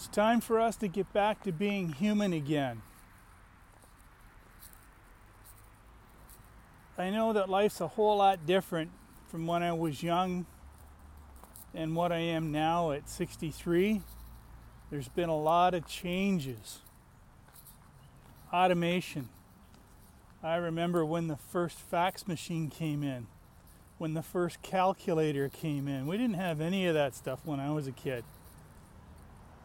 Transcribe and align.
It's 0.00 0.08
time 0.08 0.40
for 0.40 0.58
us 0.58 0.76
to 0.76 0.88
get 0.88 1.12
back 1.12 1.42
to 1.42 1.52
being 1.52 1.92
human 1.92 2.32
again. 2.32 2.80
I 6.96 7.10
know 7.10 7.34
that 7.34 7.50
life's 7.50 7.82
a 7.82 7.86
whole 7.86 8.16
lot 8.16 8.46
different 8.46 8.92
from 9.28 9.46
when 9.46 9.62
I 9.62 9.74
was 9.74 10.02
young 10.02 10.46
and 11.74 11.94
what 11.94 12.12
I 12.12 12.20
am 12.20 12.50
now 12.50 12.92
at 12.92 13.10
63. 13.10 14.00
There's 14.90 15.08
been 15.08 15.28
a 15.28 15.38
lot 15.38 15.74
of 15.74 15.86
changes. 15.86 16.78
Automation. 18.54 19.28
I 20.42 20.56
remember 20.56 21.04
when 21.04 21.26
the 21.26 21.36
first 21.36 21.78
fax 21.78 22.26
machine 22.26 22.70
came 22.70 23.02
in, 23.02 23.26
when 23.98 24.14
the 24.14 24.22
first 24.22 24.62
calculator 24.62 25.50
came 25.50 25.86
in. 25.86 26.06
We 26.06 26.16
didn't 26.16 26.36
have 26.36 26.62
any 26.62 26.86
of 26.86 26.94
that 26.94 27.14
stuff 27.14 27.40
when 27.44 27.60
I 27.60 27.70
was 27.70 27.86
a 27.86 27.92
kid. 27.92 28.24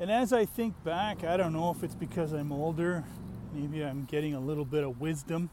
And 0.00 0.10
as 0.10 0.32
I 0.32 0.46
think 0.46 0.82
back, 0.82 1.24
I 1.24 1.36
don't 1.36 1.52
know 1.52 1.70
if 1.70 1.84
it's 1.84 1.94
because 1.94 2.32
I'm 2.32 2.52
older, 2.52 3.04
maybe 3.52 3.84
I'm 3.84 4.06
getting 4.06 4.34
a 4.34 4.40
little 4.40 4.64
bit 4.64 4.82
of 4.82 4.98
wisdom. 4.98 5.50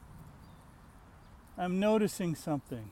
I'm 1.57 1.81
noticing 1.81 2.33
something. 2.33 2.89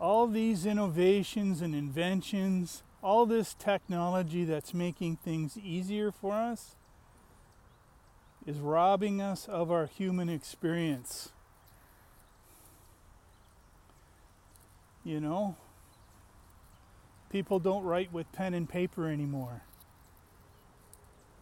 All 0.00 0.26
these 0.26 0.66
innovations 0.66 1.62
and 1.62 1.76
inventions, 1.76 2.82
all 3.04 3.24
this 3.24 3.54
technology 3.54 4.44
that's 4.44 4.74
making 4.74 5.18
things 5.18 5.56
easier 5.56 6.10
for 6.10 6.32
us, 6.32 6.74
is 8.44 8.58
robbing 8.58 9.22
us 9.22 9.46
of 9.46 9.70
our 9.70 9.86
human 9.86 10.28
experience. 10.28 11.28
You 15.04 15.20
know, 15.20 15.56
People 17.30 17.60
don't 17.60 17.84
write 17.84 18.12
with 18.12 18.30
pen 18.32 18.54
and 18.54 18.68
paper 18.68 19.08
anymore. 19.08 19.62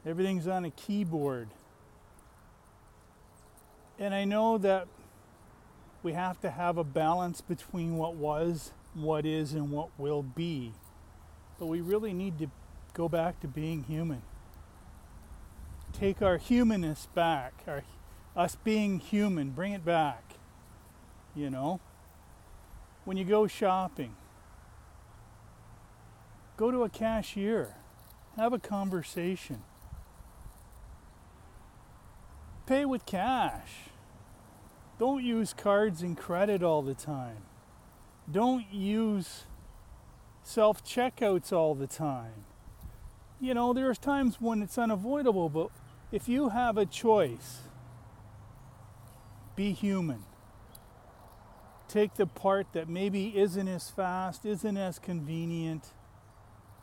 Everything's 0.07 0.47
on 0.47 0.65
a 0.65 0.71
keyboard. 0.71 1.49
And 3.99 4.15
I 4.15 4.25
know 4.25 4.59
that 4.59 4.87
we 6.03 6.13
have 6.13 6.41
to 6.43 6.51
have 6.51 6.79
a 6.79 6.85
balance 6.85 7.41
between 7.41 7.97
what 7.97 8.15
was, 8.15 8.73
what 8.95 9.27
is, 9.27 9.55
and 9.55 9.71
what 9.71 9.89
will 9.99 10.23
be. 10.23 10.73
But 11.59 11.67
we 11.67 11.81
really 11.81 12.13
need 12.13 12.39
to 12.39 12.51
go 12.95 13.09
back 13.09 13.41
to 13.41 13.49
being 13.49 13.85
human. 13.85 14.23
Take 15.93 16.23
our 16.23 16.37
humanness 16.37 17.09
back, 17.15 17.55
our, 17.67 17.83
us 18.37 18.57
being 18.63 19.01
human, 19.01 19.51
bring 19.51 19.73
it 19.73 19.85
back. 19.85 20.35
You 21.35 21.51
know? 21.51 21.81
When 23.05 23.17
you 23.17 23.25
go 23.25 23.47
shopping, 23.47 24.15
Go 26.59 26.73
to 26.73 26.83
a 26.83 26.89
cashier, 26.89 27.77
have 28.37 28.53
a 28.53 28.59
conversation. 28.59 29.63
Pay 32.67 32.85
with 32.85 33.07
cash. 33.07 33.71
Don't 34.99 35.23
use 35.23 35.55
cards 35.55 36.03
and 36.03 36.19
credit 36.19 36.65
all 36.65 36.83
the 36.83 36.95
time. 36.95 37.45
Don't 38.29 38.67
use 38.73 39.45
self 40.43 40.85
checkouts 40.85 41.53
all 41.53 41.77
the 41.77 41.87
time. 41.87 42.45
You 43.41 43.55
know, 43.55 43.73
there's 43.73 43.97
times 43.97 44.41
when 44.41 44.61
it's 44.61 44.77
unavoidable, 44.77 45.49
but 45.49 45.71
if 46.11 46.29
you 46.29 46.49
have 46.49 46.77
a 46.77 46.85
choice, 46.85 47.61
be 49.55 49.71
human. 49.71 50.25
Take 51.87 52.15
the 52.17 52.27
part 52.27 52.73
that 52.73 52.89
maybe 52.89 53.39
isn't 53.39 53.69
as 53.69 53.91
fast, 53.91 54.45
isn't 54.45 54.77
as 54.77 54.99
convenient, 54.99 55.93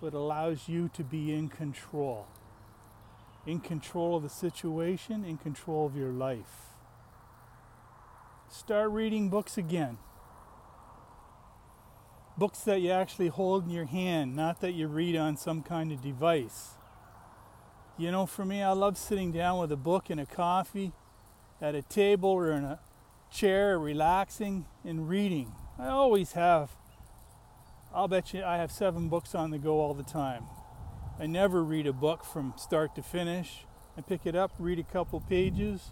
but 0.06 0.14
allows 0.14 0.70
you 0.70 0.88
to 0.88 1.03
be 1.03 1.34
in 1.34 1.50
control. 1.50 2.28
In 3.48 3.59
control 3.59 4.17
of 4.17 4.22
the 4.22 4.30
situation, 4.30 5.25
in 5.25 5.38
control 5.38 5.88
of 5.88 5.95
your 5.95 6.11
life. 6.11 6.76
Start 8.48 8.92
reading 8.92 9.30
books 9.30 9.58
again. 9.58 9.98
Books 12.38 12.60
that 12.66 12.82
you 12.82 12.92
actually 12.92 13.30
hold 13.30 13.64
in 13.64 13.71
your 13.71 13.86
hand, 13.86 14.36
not 14.36 14.61
that 14.61 14.73
you 14.73 14.86
read 14.86 15.16
on 15.16 15.38
some 15.38 15.64
kind 15.64 15.92
of 15.92 16.04
device. 16.04 16.76
You 17.98 18.11
know, 18.11 18.27
for 18.27 18.45
me, 18.45 18.61
I 18.61 18.73
love 18.73 18.99
sitting 18.99 19.32
down 19.32 19.58
with 19.58 19.72
a 19.72 19.76
book 19.76 20.11
and 20.11 20.20
a 20.20 20.27
coffee 20.27 20.92
at 21.60 21.73
a 21.73 21.82
table 21.82 22.30
or 22.30 22.52
in 22.52 22.64
a 22.64 22.80
chair, 23.32 23.80
relaxing 23.80 24.67
and 24.83 25.10
reading. 25.10 25.54
I 25.80 25.87
always 25.87 26.33
have 26.33 26.70
I'll 27.95 28.10
bet 28.10 28.33
you 28.33 28.44
I 28.44 28.58
have 28.58 28.73
seven 28.73 29.08
books 29.08 29.33
on 29.33 29.52
the 29.52 29.58
go 29.58 29.80
all 29.80 29.94
the 29.94 30.04
time. 30.04 30.44
I 31.17 31.28
never 31.28 31.64
read 31.64 31.88
a 31.88 31.94
book 31.94 32.26
from 32.26 32.54
start 32.58 32.94
to 32.95 33.02
finish. 33.02 33.66
I 33.98 34.02
pick 34.02 34.26
it 34.26 34.36
up, 34.36 34.52
read 34.60 34.80
a 34.80 34.83
couple 34.83 35.22
pages, 35.22 35.92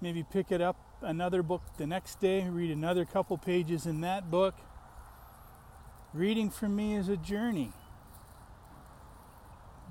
maybe 0.00 0.24
pick 0.24 0.50
it 0.50 0.60
up 0.60 0.76
another 1.02 1.44
book 1.44 1.62
the 1.76 1.86
next 1.86 2.18
day, 2.18 2.48
read 2.48 2.72
another 2.72 3.04
couple 3.04 3.38
pages 3.38 3.86
in 3.86 4.00
that 4.00 4.28
book. 4.28 4.56
Reading 6.12 6.50
for 6.50 6.68
me 6.68 6.96
is 6.96 7.08
a 7.08 7.16
journey. 7.16 7.70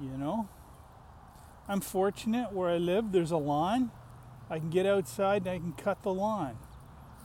You 0.02 0.18
know? 0.18 0.50
I'm 1.70 1.80
fortunate 1.80 2.52
where 2.52 2.70
I 2.70 2.78
live, 2.78 3.14
there's 3.14 3.32
a 3.32 3.38
lawn. 3.38 3.92
I 4.50 4.60
can 4.60 4.70
get 4.70 4.86
outside 4.86 5.44
and 5.44 5.52
I 5.52 5.58
can 5.58 5.72
cut 5.72 6.04
the 6.04 6.14
lawn. 6.14 6.58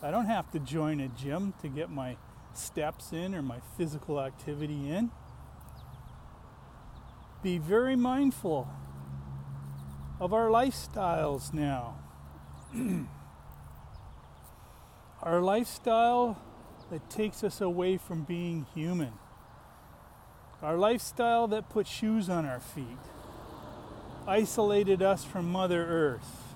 I 0.00 0.12
don't 0.12 0.26
have 0.26 0.52
to 0.52 0.60
join 0.60 1.00
a 1.00 1.08
gym 1.08 1.54
to 1.62 1.68
get 1.68 1.90
my 1.90 2.16
steps 2.58 3.12
in 3.12 3.34
or 3.34 3.42
my 3.42 3.60
physical 3.76 4.20
activity 4.20 4.90
in. 4.90 5.10
Be 7.42 7.58
very 7.58 7.96
mindful 7.96 8.68
of 10.20 10.32
our 10.32 10.48
lifestyles 10.48 11.54
now. 11.54 11.94
our 15.22 15.40
lifestyle 15.40 16.40
that 16.90 17.08
takes 17.10 17.44
us 17.44 17.60
away 17.60 17.96
from 17.96 18.24
being 18.24 18.66
human. 18.74 19.12
Our 20.62 20.76
lifestyle 20.76 21.46
that 21.48 21.70
put 21.70 21.86
shoes 21.86 22.28
on 22.28 22.44
our 22.44 22.60
feet, 22.60 22.84
isolated 24.26 25.02
us 25.02 25.24
from 25.24 25.50
Mother 25.50 25.84
Earth. 25.84 26.54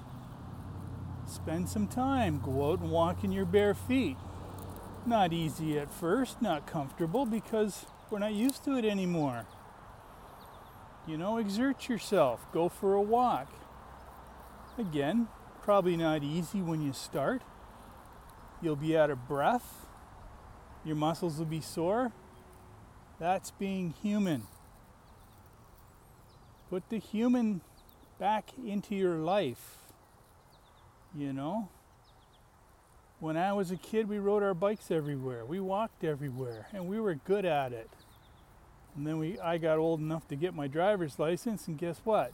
Spend 1.26 1.69
some 1.69 1.86
time, 1.86 2.40
go 2.44 2.72
out 2.72 2.80
and 2.80 2.90
walk 2.90 3.22
in 3.22 3.30
your 3.30 3.44
bare 3.44 3.74
feet. 3.74 4.16
Not 5.04 5.32
easy 5.32 5.78
at 5.78 5.92
first, 5.92 6.40
not 6.40 6.66
comfortable 6.66 7.26
because 7.26 7.86
we're 8.10 8.20
not 8.20 8.34
used 8.34 8.64
to 8.64 8.76
it 8.76 8.84
anymore. 8.84 9.46
You 11.06 11.18
know, 11.18 11.38
exert 11.38 11.88
yourself, 11.88 12.46
go 12.52 12.68
for 12.68 12.94
a 12.94 13.02
walk. 13.02 13.48
Again, 14.78 15.28
probably 15.62 15.96
not 15.96 16.22
easy 16.22 16.62
when 16.62 16.80
you 16.80 16.92
start. 16.92 17.42
You'll 18.60 18.76
be 18.76 18.96
out 18.96 19.10
of 19.10 19.26
breath, 19.26 19.86
your 20.84 20.96
muscles 20.96 21.38
will 21.38 21.46
be 21.46 21.60
sore. 21.60 22.12
That's 23.19 23.50
being 23.52 23.94
human. 24.02 24.44
Put 26.70 26.88
the 26.88 26.98
human 26.98 27.60
back 28.19 28.50
into 28.64 28.94
your 28.94 29.16
life. 29.16 29.78
You 31.16 31.32
know? 31.32 31.69
When 33.22 33.36
I 33.36 33.52
was 33.52 33.70
a 33.70 33.76
kid, 33.76 34.08
we 34.08 34.18
rode 34.18 34.42
our 34.42 34.52
bikes 34.52 34.90
everywhere. 34.90 35.44
We 35.44 35.60
walked 35.60 36.02
everywhere, 36.02 36.66
and 36.72 36.88
we 36.88 36.98
were 36.98 37.14
good 37.14 37.44
at 37.44 37.72
it. 37.72 37.88
And 38.96 39.06
then 39.06 39.18
we, 39.18 39.38
I 39.38 39.58
got 39.58 39.78
old 39.78 40.00
enough 40.00 40.26
to 40.26 40.34
get 40.34 40.54
my 40.54 40.66
driver's 40.66 41.20
license, 41.20 41.68
and 41.68 41.78
guess 41.78 42.00
what? 42.02 42.32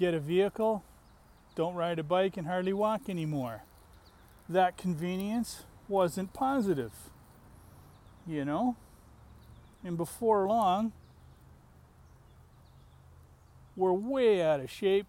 Get 0.00 0.14
a 0.14 0.18
vehicle, 0.18 0.82
don't 1.54 1.76
ride 1.76 2.00
a 2.00 2.02
bike, 2.02 2.36
and 2.36 2.48
hardly 2.48 2.72
walk 2.72 3.08
anymore. 3.08 3.62
That 4.48 4.76
convenience 4.76 5.62
wasn't 5.86 6.32
positive, 6.32 6.90
you 8.26 8.44
know? 8.44 8.74
And 9.84 9.96
before 9.96 10.44
long, 10.48 10.90
we're 13.76 13.92
way 13.92 14.42
out 14.42 14.58
of 14.58 14.68
shape, 14.68 15.06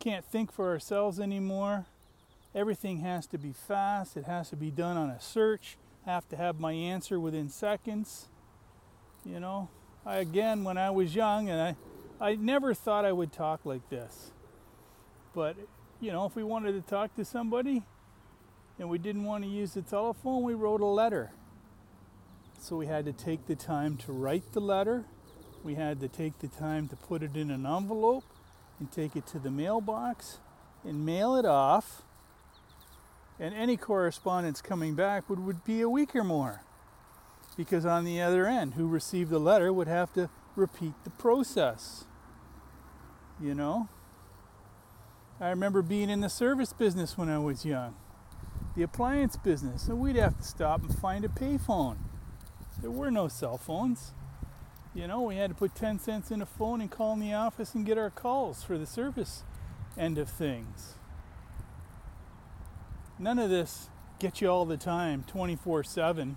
can't 0.00 0.26
think 0.26 0.52
for 0.52 0.68
ourselves 0.68 1.18
anymore 1.18 1.86
Everything 2.56 3.00
has 3.00 3.26
to 3.26 3.38
be 3.38 3.52
fast. 3.52 4.16
It 4.16 4.24
has 4.24 4.48
to 4.48 4.56
be 4.56 4.70
done 4.70 4.96
on 4.96 5.10
a 5.10 5.20
search. 5.20 5.76
I 6.06 6.10
have 6.10 6.26
to 6.30 6.36
have 6.36 6.58
my 6.58 6.72
answer 6.72 7.20
within 7.20 7.50
seconds. 7.50 8.28
You 9.26 9.40
know, 9.40 9.68
I, 10.06 10.16
again, 10.16 10.64
when 10.64 10.78
I 10.78 10.88
was 10.88 11.14
young, 11.14 11.50
and 11.50 11.60
I, 11.60 11.76
I 12.18 12.36
never 12.36 12.72
thought 12.72 13.04
I 13.04 13.12
would 13.12 13.30
talk 13.30 13.66
like 13.66 13.86
this. 13.90 14.30
But, 15.34 15.56
you 16.00 16.10
know, 16.12 16.24
if 16.24 16.34
we 16.34 16.42
wanted 16.44 16.72
to 16.72 16.80
talk 16.80 17.14
to 17.16 17.26
somebody 17.26 17.82
and 18.78 18.88
we 18.88 18.96
didn't 18.96 19.24
want 19.24 19.44
to 19.44 19.50
use 19.50 19.74
the 19.74 19.82
telephone, 19.82 20.42
we 20.42 20.54
wrote 20.54 20.80
a 20.80 20.86
letter. 20.86 21.32
So 22.58 22.76
we 22.76 22.86
had 22.86 23.04
to 23.04 23.12
take 23.12 23.46
the 23.46 23.54
time 23.54 23.98
to 23.98 24.12
write 24.12 24.54
the 24.54 24.60
letter. 24.60 25.04
We 25.62 25.74
had 25.74 26.00
to 26.00 26.08
take 26.08 26.38
the 26.38 26.48
time 26.48 26.88
to 26.88 26.96
put 26.96 27.22
it 27.22 27.36
in 27.36 27.50
an 27.50 27.66
envelope 27.66 28.24
and 28.78 28.90
take 28.90 29.14
it 29.14 29.26
to 29.28 29.38
the 29.38 29.50
mailbox 29.50 30.38
and 30.84 31.04
mail 31.04 31.36
it 31.36 31.44
off 31.44 32.02
and 33.38 33.54
any 33.54 33.76
correspondence 33.76 34.62
coming 34.62 34.94
back 34.94 35.28
would, 35.28 35.40
would 35.40 35.64
be 35.64 35.80
a 35.80 35.88
week 35.88 36.14
or 36.14 36.24
more. 36.24 36.62
Because 37.56 37.86
on 37.86 38.04
the 38.04 38.20
other 38.20 38.46
end, 38.46 38.74
who 38.74 38.86
received 38.86 39.30
the 39.30 39.38
letter 39.38 39.72
would 39.72 39.88
have 39.88 40.12
to 40.14 40.28
repeat 40.54 40.94
the 41.04 41.10
process. 41.10 42.04
You 43.40 43.54
know? 43.54 43.88
I 45.38 45.50
remember 45.50 45.82
being 45.82 46.08
in 46.08 46.20
the 46.20 46.30
service 46.30 46.72
business 46.72 47.18
when 47.18 47.28
I 47.28 47.38
was 47.38 47.64
young, 47.64 47.94
the 48.74 48.82
appliance 48.82 49.36
business, 49.36 49.86
and 49.86 50.00
we'd 50.00 50.16
have 50.16 50.38
to 50.38 50.42
stop 50.42 50.82
and 50.82 50.98
find 50.98 51.24
a 51.26 51.28
payphone. 51.28 51.98
There 52.80 52.90
were 52.90 53.10
no 53.10 53.28
cell 53.28 53.58
phones. 53.58 54.12
You 54.94 55.06
know, 55.06 55.20
we 55.20 55.36
had 55.36 55.50
to 55.50 55.54
put 55.54 55.74
10 55.74 55.98
cents 55.98 56.30
in 56.30 56.40
a 56.40 56.46
phone 56.46 56.80
and 56.80 56.90
call 56.90 57.12
in 57.12 57.20
the 57.20 57.34
office 57.34 57.74
and 57.74 57.84
get 57.84 57.98
our 57.98 58.08
calls 58.08 58.62
for 58.62 58.78
the 58.78 58.86
service 58.86 59.44
end 59.98 60.16
of 60.16 60.30
things. 60.30 60.94
None 63.18 63.38
of 63.38 63.48
this 63.48 63.88
gets 64.18 64.40
you 64.40 64.48
all 64.48 64.66
the 64.66 64.76
time, 64.76 65.24
24 65.26 65.84
7. 65.84 66.36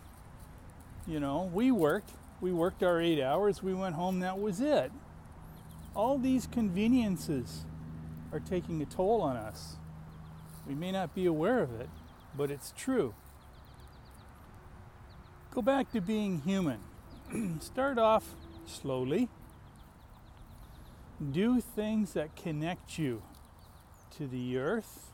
You 1.05 1.19
know, 1.19 1.49
we 1.53 1.71
worked. 1.71 2.11
We 2.39 2.53
worked 2.53 2.83
our 2.83 3.01
eight 3.01 3.21
hours. 3.21 3.61
We 3.61 3.73
went 3.73 3.95
home. 3.95 4.19
That 4.19 4.39
was 4.39 4.61
it. 4.61 4.91
All 5.93 6.17
these 6.17 6.47
conveniences 6.47 7.65
are 8.31 8.39
taking 8.39 8.81
a 8.81 8.85
toll 8.85 9.21
on 9.21 9.35
us. 9.35 9.75
We 10.67 10.75
may 10.75 10.91
not 10.91 11.13
be 11.13 11.25
aware 11.25 11.61
of 11.61 11.79
it, 11.81 11.89
but 12.37 12.51
it's 12.51 12.73
true. 12.77 13.13
Go 15.51 15.61
back 15.61 15.91
to 15.91 15.99
being 15.99 16.41
human. 16.41 16.79
Start 17.59 17.97
off 17.97 18.35
slowly. 18.65 19.27
Do 21.31 21.59
things 21.59 22.13
that 22.13 22.35
connect 22.35 22.97
you 22.97 23.23
to 24.17 24.27
the 24.27 24.57
earth, 24.57 25.11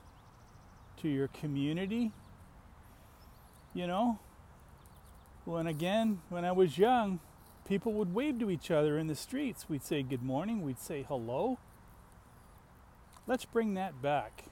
to 1.02 1.10
your 1.10 1.28
community. 1.28 2.12
You 3.74 3.88
know, 3.88 4.20
when 5.46 5.68
again, 5.68 6.22
when 6.30 6.46
I 6.46 6.52
was 6.52 6.78
young, 6.78 7.20
people 7.68 7.94
would 7.94 8.14
wave 8.14 8.40
to 8.40 8.50
each 8.50 8.72
other 8.72 8.98
in 8.98 9.08
the 9.08 9.16
streets. 9.16 9.68
We'd 9.68 9.84
say 9.84 10.02
good 10.04 10.24
morning, 10.24 10.62
we'd 10.62 10.80
say 10.80 11.04
hello. 11.08 11.60
Let's 13.28 13.46
bring 13.46 13.74
that 13.74 14.02
back. 14.02 14.46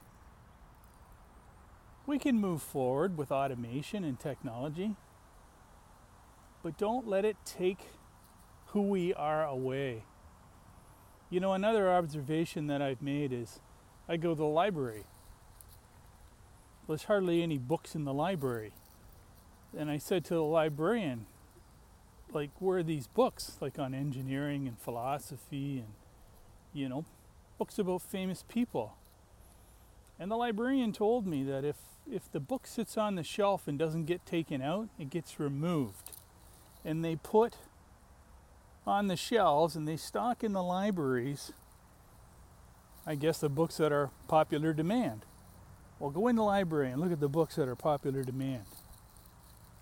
We 2.06 2.18
can 2.18 2.38
move 2.38 2.60
forward 2.60 3.16
with 3.16 3.32
automation 3.32 4.04
and 4.04 4.20
technology, 4.20 4.96
but 6.62 6.76
don't 6.76 7.08
let 7.08 7.24
it 7.24 7.36
take 7.46 7.86
who 8.68 8.82
we 8.82 9.14
are 9.14 9.44
away. 9.44 10.02
You 11.30 11.40
know, 11.40 11.54
another 11.54 11.90
observation 11.90 12.66
that 12.66 12.82
I've 12.82 13.00
made 13.00 13.32
is 13.32 13.60
I 14.08 14.16
go 14.16 14.30
to 14.30 14.34
the 14.34 14.44
library. 14.44 15.04
There's 16.86 17.04
hardly 17.04 17.42
any 17.42 17.58
books 17.58 17.94
in 17.94 18.04
the 18.04 18.12
library. 18.12 18.72
And 19.76 19.90
I 19.90 19.98
said 19.98 20.24
to 20.26 20.34
the 20.34 20.42
librarian, 20.42 21.26
like, 22.32 22.50
where 22.58 22.78
are 22.78 22.82
these 22.82 23.06
books? 23.06 23.56
Like 23.60 23.78
on 23.78 23.94
engineering 23.94 24.68
and 24.68 24.78
philosophy 24.78 25.78
and, 25.78 25.94
you 26.72 26.88
know, 26.88 27.04
books 27.58 27.78
about 27.78 28.02
famous 28.02 28.44
people. 28.48 28.96
And 30.18 30.30
the 30.30 30.36
librarian 30.36 30.92
told 30.92 31.26
me 31.26 31.42
that 31.44 31.64
if, 31.64 31.76
if 32.10 32.30
the 32.30 32.40
book 32.40 32.66
sits 32.66 32.96
on 32.98 33.14
the 33.14 33.24
shelf 33.24 33.66
and 33.66 33.78
doesn't 33.78 34.04
get 34.04 34.26
taken 34.26 34.62
out, 34.62 34.88
it 34.98 35.10
gets 35.10 35.40
removed. 35.40 36.12
And 36.84 37.04
they 37.04 37.16
put 37.16 37.56
on 38.86 39.06
the 39.06 39.16
shelves 39.16 39.74
and 39.74 39.88
they 39.88 39.96
stock 39.96 40.44
in 40.44 40.52
the 40.52 40.62
libraries, 40.62 41.52
I 43.06 43.14
guess, 43.14 43.38
the 43.38 43.48
books 43.48 43.78
that 43.78 43.92
are 43.92 44.10
popular 44.28 44.72
demand. 44.72 45.24
Well, 46.04 46.10
go 46.10 46.28
in 46.28 46.36
the 46.36 46.42
library 46.42 46.90
and 46.90 47.00
look 47.00 47.12
at 47.12 47.20
the 47.20 47.30
books 47.30 47.56
that 47.56 47.66
are 47.66 47.74
popular 47.74 48.22
demand. 48.22 48.66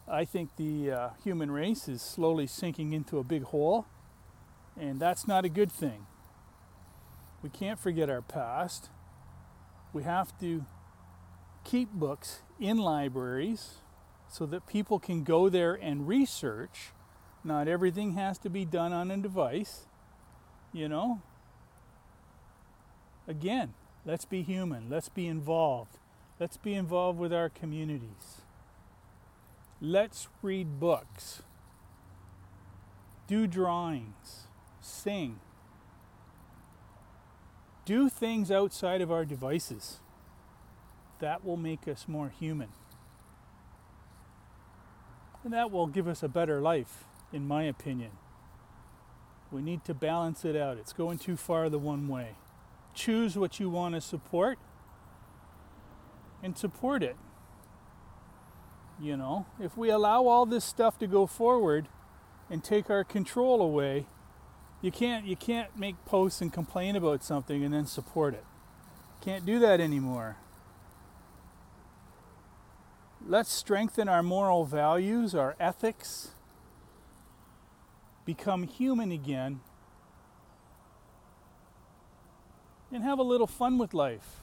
I 0.06 0.24
think 0.24 0.54
the 0.54 0.92
uh, 0.92 1.08
human 1.24 1.50
race 1.50 1.88
is 1.88 2.00
slowly 2.00 2.46
sinking 2.46 2.92
into 2.92 3.18
a 3.18 3.24
big 3.24 3.42
hole, 3.42 3.86
and 4.78 5.00
that's 5.00 5.26
not 5.26 5.44
a 5.44 5.48
good 5.48 5.72
thing. 5.72 6.06
We 7.42 7.48
can't 7.48 7.76
forget 7.76 8.08
our 8.08 8.22
past. 8.22 8.88
We 9.92 10.04
have 10.04 10.38
to 10.38 10.64
keep 11.64 11.90
books 11.90 12.42
in 12.60 12.78
libraries 12.78 13.78
so 14.30 14.46
that 14.46 14.68
people 14.68 15.00
can 15.00 15.24
go 15.24 15.48
there 15.48 15.74
and 15.74 16.06
research. 16.06 16.90
Not 17.42 17.66
everything 17.66 18.12
has 18.12 18.38
to 18.38 18.48
be 18.48 18.64
done 18.64 18.92
on 18.92 19.10
a 19.10 19.16
device, 19.16 19.86
you 20.72 20.88
know. 20.88 21.20
Again, 23.26 23.74
let's 24.06 24.24
be 24.24 24.42
human, 24.42 24.88
let's 24.88 25.08
be 25.08 25.26
involved, 25.26 25.98
let's 26.42 26.56
be 26.56 26.74
involved 26.74 27.20
with 27.20 27.32
our 27.32 27.48
communities. 27.48 28.40
Let's 29.80 30.26
read 30.42 30.80
books, 30.80 31.42
do 33.28 33.46
drawings, 33.46 34.48
sing, 34.80 35.38
do 37.84 38.08
things 38.08 38.50
outside 38.50 39.00
of 39.00 39.12
our 39.12 39.24
devices. 39.24 40.00
That 41.20 41.44
will 41.44 41.56
make 41.56 41.86
us 41.86 42.06
more 42.08 42.32
human. 42.36 42.70
And 45.44 45.52
that 45.52 45.70
will 45.70 45.86
give 45.86 46.08
us 46.08 46.24
a 46.24 46.28
better 46.28 46.60
life, 46.60 47.04
in 47.32 47.46
my 47.46 47.62
opinion. 47.62 48.10
We 49.52 49.62
need 49.62 49.84
to 49.84 49.94
balance 49.94 50.44
it 50.44 50.56
out. 50.56 50.76
It's 50.76 50.92
going 50.92 51.18
too 51.18 51.36
far 51.36 51.68
the 51.68 51.78
one 51.78 52.08
way. 52.08 52.30
Choose 52.94 53.38
what 53.38 53.60
you 53.60 53.70
want 53.70 53.94
to 53.94 54.00
support 54.00 54.58
and 56.42 56.56
support 56.56 57.02
it. 57.02 57.16
You 59.00 59.16
know, 59.16 59.46
if 59.60 59.76
we 59.76 59.90
allow 59.90 60.26
all 60.26 60.46
this 60.46 60.64
stuff 60.64 60.98
to 60.98 61.06
go 61.06 61.26
forward 61.26 61.88
and 62.50 62.62
take 62.62 62.90
our 62.90 63.04
control 63.04 63.60
away, 63.62 64.06
you 64.80 64.90
can't 64.90 65.24
you 65.24 65.36
can't 65.36 65.76
make 65.78 66.04
posts 66.04 66.40
and 66.40 66.52
complain 66.52 66.96
about 66.96 67.24
something 67.24 67.64
and 67.64 67.72
then 67.72 67.86
support 67.86 68.34
it. 68.34 68.44
Can't 69.20 69.46
do 69.46 69.58
that 69.60 69.80
anymore. 69.80 70.36
Let's 73.24 73.52
strengthen 73.52 74.08
our 74.08 74.22
moral 74.22 74.64
values, 74.64 75.32
our 75.34 75.54
ethics, 75.60 76.30
become 78.24 78.64
human 78.64 79.12
again, 79.12 79.60
and 82.92 83.04
have 83.04 83.20
a 83.20 83.22
little 83.22 83.46
fun 83.46 83.78
with 83.78 83.94
life. 83.94 84.41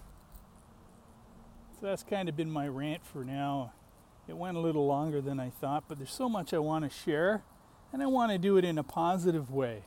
So 1.80 1.86
that's 1.86 2.04
kind 2.04 2.28
of 2.28 2.36
been 2.36 2.52
my 2.52 2.68
rant 2.68 3.06
for 3.06 3.24
now. 3.24 3.72
It 4.28 4.36
went 4.36 4.58
a 4.58 4.60
little 4.60 4.86
longer 4.86 5.22
than 5.22 5.40
I 5.40 5.50
thought, 5.50 5.86
but 5.88 5.98
there's 5.98 6.12
so 6.12 6.28
much 6.28 6.54
I 6.54 6.60
want 6.60 6.84
to 6.84 6.90
share, 6.90 7.42
and 7.94 8.04
I 8.04 8.06
want 8.06 8.34
to 8.34 8.38
do 8.38 8.58
it 8.58 8.66
in 8.66 8.78
a 8.78 8.84
positive 8.84 9.50
way. 9.50 9.84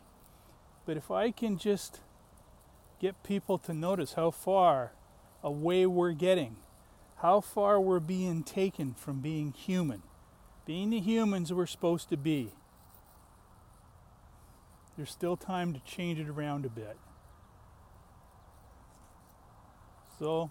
But 0.86 0.96
if 0.96 1.10
I 1.10 1.30
can 1.30 1.58
just 1.58 2.00
get 2.98 3.22
people 3.22 3.58
to 3.58 3.74
notice 3.74 4.14
how 4.14 4.30
far 4.30 4.92
away 5.42 5.84
we're 5.84 6.12
getting, 6.12 6.56
how 7.18 7.42
far 7.42 7.78
we're 7.78 8.00
being 8.00 8.42
taken 8.42 8.94
from 8.94 9.20
being 9.20 9.52
human, 9.52 10.02
being 10.64 10.88
the 10.88 11.00
humans 11.00 11.52
we're 11.52 11.66
supposed 11.66 12.08
to 12.08 12.16
be, 12.16 12.52
there's 14.96 15.10
still 15.10 15.36
time 15.36 15.74
to 15.74 15.80
change 15.80 16.18
it 16.18 16.28
around 16.28 16.64
a 16.64 16.70
bit. 16.70 16.96
So 20.18 20.50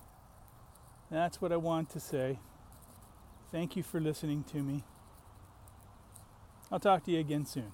that's 1.11 1.41
what 1.41 1.51
I 1.51 1.57
want 1.57 1.89
to 1.91 1.99
say. 1.99 2.39
Thank 3.51 3.75
you 3.75 3.83
for 3.83 3.99
listening 3.99 4.45
to 4.51 4.63
me. 4.63 4.83
I'll 6.71 6.79
talk 6.79 7.03
to 7.03 7.11
you 7.11 7.19
again 7.19 7.45
soon. 7.45 7.73